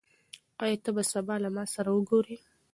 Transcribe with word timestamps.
آيا 0.63 0.77
ته 0.83 0.89
به 0.95 1.03
سبا 1.11 1.35
له 1.43 1.49
ما 1.55 1.63
سره 1.73 1.89
وګورې؟ 1.93 2.37